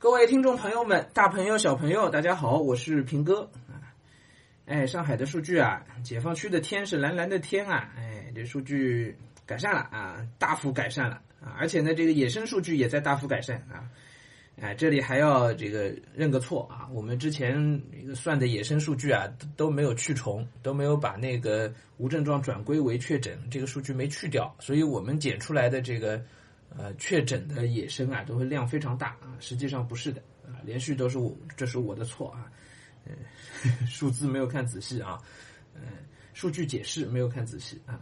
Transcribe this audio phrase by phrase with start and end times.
[0.00, 3.92] 各位听众朋友们，大朋友小朋友，大家好，我是平哥啊。
[4.64, 13.84] 哎，上海的数据啊，解放区的天是蓝蓝的天啊，哎，这数据改善了啊，大幅改善了啊，而且呢，这个野生数据也在大幅改善啊。
[14.58, 17.82] 哎，这里还要这个认个错啊，我们之前
[18.14, 26.18] 算的野生数据啊，都没有去重，都没有把那个无症状转归为确诊这个数据没去掉，所以我们检出来的这个
[26.76, 32.50] 呃确诊的野生啊，都会量非常大啊，实际上不是的啊，连续都是我这是我的错啊，
[33.06, 33.12] 嗯，
[33.86, 35.18] 数字没有看仔细啊，
[35.74, 35.82] 嗯，
[36.32, 38.00] 数据解释没有看仔细啊。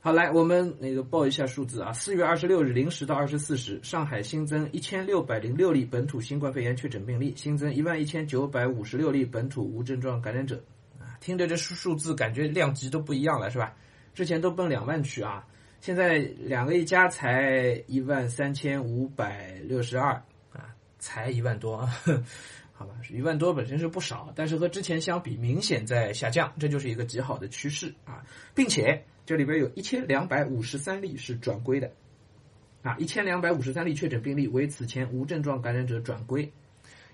[0.00, 1.90] 好，来我们那个报一下数字啊。
[1.94, 10.62] 四月二十六日零时到二十四时，上海新增一千六百零六例本土新冠肺炎确诊病例，新增一万一千九百五十六例本土无症状感染者。
[11.00, 13.74] 啊，听着这数数字，感觉量级都不一样了，是吧？
[14.12, 15.42] 之前都奔两万去啊，
[15.84, 20.14] 现在两个一加才一万三千五百六十二
[20.50, 21.76] 啊，才一万多，
[22.72, 22.94] 好吧？
[23.12, 29.04] 一万多本身是不少，但是和之前相比明显在下降，这就是一个极好的趋势啊，并且。
[29.26, 31.92] 这里边有一千两百五十三例是转归的，
[32.82, 36.50] 啊，一千两百五十三例确诊病例为此前无症状感染者转归，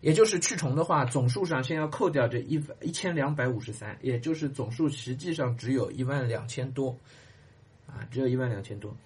[0.01, 6.97] 也就是去重的话，总数上先要扣掉这一一千两百五十三，也就是总数实际上只有一万两千多，
[7.91, 8.97] 啊，只有一万两千多。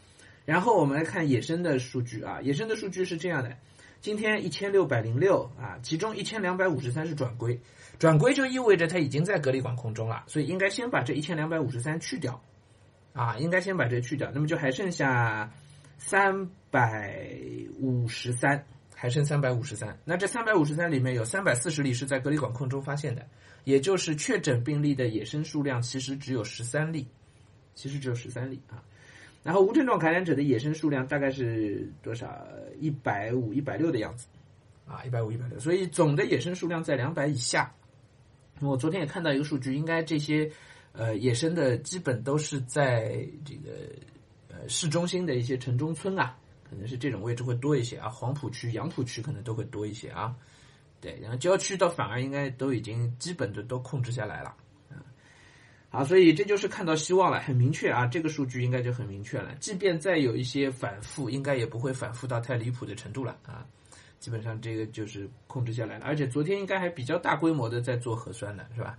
[0.45, 3.57] 然后我们来看野生的数据啊，野生的数据是这样的，
[4.01, 7.59] 今天一千六百零六啊，其中一千两百五十三是转归，
[7.99, 12.41] 转归就意味着它已经在隔离管控中了，所以应该先把这一千两百五十三去掉。
[13.15, 15.49] 啊，应该先把这去掉，那么就还剩下
[15.99, 17.25] 三百
[17.79, 19.97] 五十三，还剩三百五十三。
[20.05, 23.25] 那这三百五十三里面有三百四十例是在隔离管控中发现的，
[23.63, 27.07] 也就是确诊病例的野生数量其实只有十三例，
[27.75, 28.83] 其实只有十三例啊。
[29.43, 32.47] 然后无症状感染者的野生数量大概是多少？
[32.79, 34.27] 一百五、一百六的样子，
[34.87, 35.59] 啊，一百五、一百六。
[35.59, 37.73] 所以总的野生数量在两百以下。
[38.61, 40.51] 我昨天也看到一个数据，应该这些。
[40.97, 43.73] 呃，野生的基本都是在这个
[44.49, 48.09] 呃市中心的一些城中村啊，可能是这种位置会多一些啊。
[48.09, 50.33] 黄浦区、杨浦区可能都会多一些啊。
[51.01, 54.55] 对，然后郊区倒反而应该都已经基本的都控制下来了。
[55.95, 59.55] 啊，所以这就是看到希望了，很明确啊，这个数据应该就很明确了。
[59.61, 63.65] 即便再有一些反复，应该也不会反复到太离谱的程度了啊。
[64.19, 68.99] 基本上这个就是控制下来了，而且昨天应该还比较大规模的在做核酸呢是吧？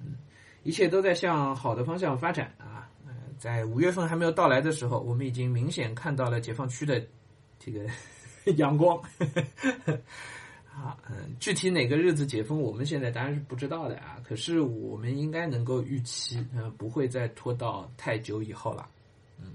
[0.00, 0.14] 嗯。
[0.62, 2.88] 一切都在向好的方向发展啊！
[3.38, 7.04] 在五月份还没有到来的时候，我们已经明显看到了解放区的
[7.58, 7.84] 这个
[8.56, 8.98] 阳光。
[10.74, 14.18] 啊，嗯，具体哪个日子解封，我们现在当然是不知道的啊。
[14.26, 18.88] 可是我们应该能够预期，呃，不会再拖到太久以后了。
[19.38, 19.46] 嗯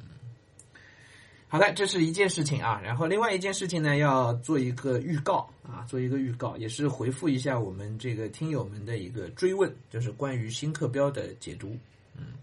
[1.52, 11.76] 好的，这是一件事情啊，然后另外一件事情呢，要做一个预告啊，做一个预告，也是回复一下我们这个听友们的一个追问，就是关于新课标的解读。
[12.16, 12.34] 嗯，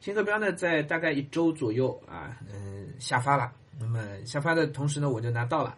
[0.00, 3.50] 新课标呢，在大概一周左右啊，嗯，下发了。
[3.80, 5.76] 那么下发的同时呢，我就拿到了。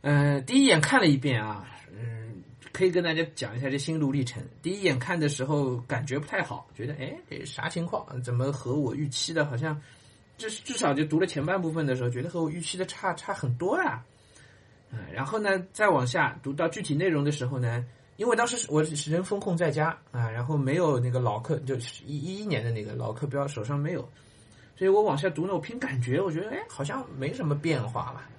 [0.00, 2.42] 嗯，第一眼看了一遍啊，嗯，
[2.72, 4.42] 可以跟大家讲一下这心路历程。
[4.62, 8.22] 第一眼看的时候感觉不太好，觉得哎这，啥情况？
[8.22, 9.80] 怎么和我预期的好像？
[10.38, 14.04] 至至少就读了前半部分的时候，觉得和我预期的差差很多呀，
[14.92, 17.84] 嗯，然后呢，再往下读到具体内容的时候呢，
[18.18, 21.74] 因为当时我是人风控在家啊，然后没有那个老课，就
[22.06, 24.08] 一一一年的那个老课标手上没有，
[24.76, 28.30] 所以我往下读呢，我凭感觉，我觉得哎，好像没什么变化吧，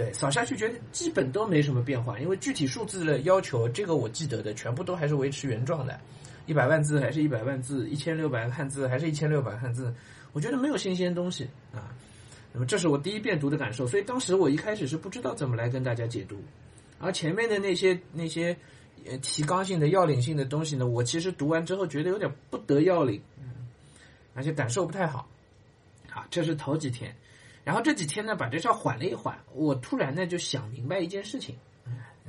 [0.00, 6.00] 对，扫下去觉得基本都没什么变化，因为具体数字的要求，这个我记得的全部都还是维持原状的，
[6.46, 9.94] 一百万字还是一百万字，一千六百汉字还是一千六百汉字。
[10.32, 11.94] 我觉得没有新鲜东西啊，
[12.50, 16.42] 那么这是我第一遍读的感受，所以当时我一开始是不知道怎么来跟大家解读，
[16.98, 18.56] 而前面的那些那些
[19.20, 23.20] 提纲性的要领性的东西呢，我其实读完之后觉得有点不得要领，
[24.32, 25.28] 而且感受不太好，
[26.08, 27.14] 啊，这是头几天，
[27.64, 31.56] 然后这几天呢把这事缓了一缓，我突然呢就想明白一件事情，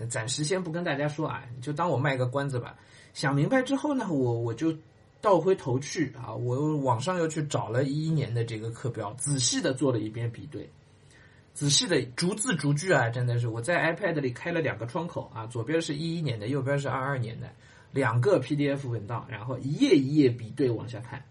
[0.09, 2.75] 暂时先不跟大家说啊，就当我卖个关子吧，
[3.13, 4.75] 想明白之后呢，我我就。
[5.23, 10.67] 倒回头去啊，我网上又去找了一一年的这个课标，仔细的做了一遍比对，
[11.53, 17.53] 仔细的逐字逐句啊，真的是我在 iPad 里开了两个窗口啊，左边是一一年的，右边是二二年的，
[17.91, 21.23] 两个 PDF 文档，然后一页一页比对往下看，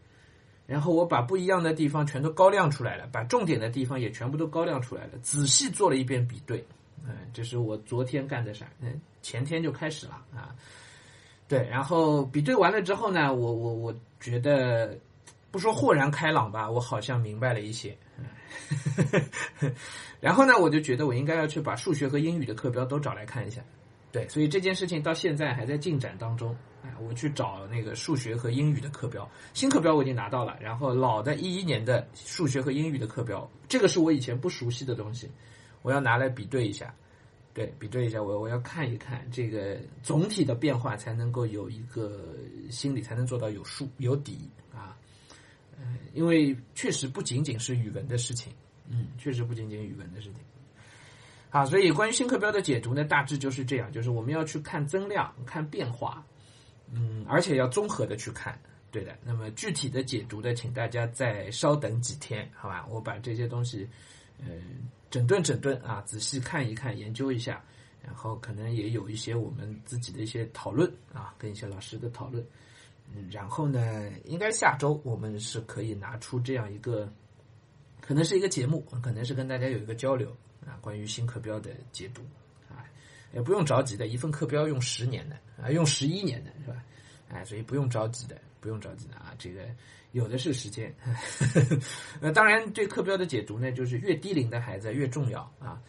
[0.71, 6.65] 然后我把不一样的地方全都高亮出来了，把重点的地方也全部都高亮出来了，仔细做了一遍比对，
[7.05, 10.55] 嗯，这是我昨天干的事，嗯，前天就开始了啊。
[11.49, 14.97] 对，然后比对完了之后呢，我我我觉得
[15.51, 17.97] 不说豁然开朗吧，我好像明白了一些。
[20.21, 23.61] 然后呢，我就觉得我应该要去把数学和英语的课标都找来看一下。
[24.13, 26.57] 对，所以这件事情到现在还在进展当中。
[27.01, 35.31] 我去找那个数学和英语的课标，新课标我已经拿到了，然后老的一一年的数学和英语的课标，这个是我以前不熟悉的东西，
[35.83, 36.95] 我要拿来比对一下。
[37.53, 42.37] 对，比对一下，我我要看一看这个总体的变化，才能够有一个
[42.71, 44.97] 心理，才能做到有数有底啊。
[45.77, 48.53] 嗯，因为确实不仅仅是语文的事情，
[48.89, 50.37] 嗯，确实不仅仅语文的事情。
[51.51, 56.25] 好，所以关于新课标的解读呢，大致就是这样，就是我们要去看增量、看变化，
[56.93, 58.59] 嗯，而且要综合的去看，
[58.91, 59.17] 对的。
[59.25, 62.87] 那么具体的解读呢，请大家再稍等几天，好吧？
[62.89, 63.89] 我把这些东西，
[64.39, 67.65] 嗯，整顿整顿啊，仔细看一看，研究一下，
[68.03, 72.45] 然后可能也有一些我们自己的一些讨论啊，跟一些老师的讨论，
[73.15, 77.13] 嗯，然后呢，应该下周我们是可以拿出这样一个，
[78.01, 80.35] 可能是一个节目，可能是跟大家有一个交流。
[80.67, 82.21] 啊，关于新课标的解读，
[82.69, 82.85] 啊，
[83.33, 86.83] 也不用着急的，一份课标用十年的，啊，用十一年的是吧？
[87.29, 89.61] 哎，所以不用着急的，不用着急的啊，这个
[90.13, 90.95] 有的是时间。
[92.21, 95.81] 那当然，对课标的解读呢，就是越低龄的孩子越重要啊。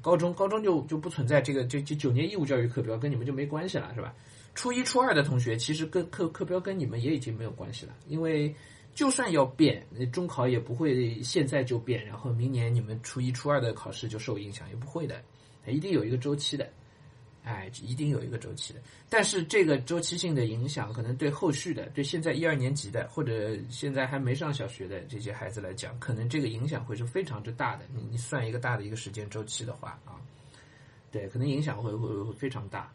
[0.00, 4.14] 高中高中就就不存在这个，这这九年义务教育课标跟你们就没关系了，是吧？
[4.54, 8.54] 初一初二的同学其实跟课课标跟你们也已经没有关系了，因为。
[8.98, 15.22] 就算要变，中考也不会现在就变，然后明年你们初一、初二的考试就受影响，也不会的，
[15.68, 16.68] 一定有一个周期的，
[17.44, 18.80] 哎，一定有一个周期的。
[19.08, 27.84] 但是这个周期性的影响，可能对后续的，对现在一二年级的，或者现在还没上小学的这些孩子来讲，可能这个影响会是非常之大的。
[27.94, 30.18] 你你算一个大的一个时间周期的话啊，
[31.12, 32.92] 对，可能影响会会会非常大。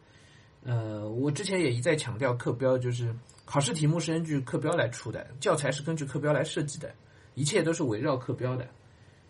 [0.64, 3.14] 呃，我之前也一再强调，课标就是
[3.44, 6.94] 考试题目是根据课标来出的，教材是根据课标来设计的，
[7.34, 8.66] 一切都是围绕课标的，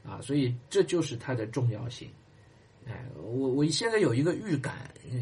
[0.07, 2.09] 啊，所以这就是它的重要性。
[2.87, 4.75] 哎，我我现在有一个预感，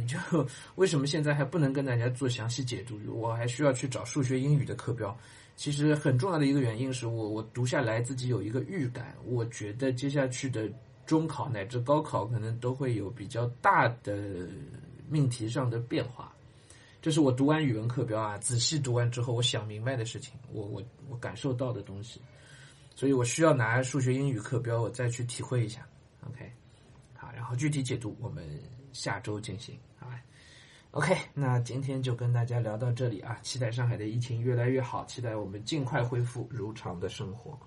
[0.07, 0.19] 就
[0.77, 5.17] 为什么现在还不能跟大家做详细解读，我还需要去找数学、英语的课标。
[5.55, 10.69] 其实很重要的一个原因是我我读下来自己有一个预感，我觉得接下去的
[11.07, 14.47] 中考乃至高考可能都会有比较大的。
[15.13, 16.33] 命题上的变化，
[17.03, 22.19] 这是我读完语文课标啊，仔细读完之后，我想明白的事情，我我我感受到的东西，
[22.97, 25.87] 所以我需要拿数学、英语课标，我再去体会一下。
[26.27, 26.51] OK，
[27.15, 28.59] 好，然后具体解读我们
[28.95, 30.19] 下周进行，好吧
[30.93, 37.59] ？OK，那今天就跟大家聊到这里啊，期待上海的疫情越来越好，期待我们尽快恢复如常的生活。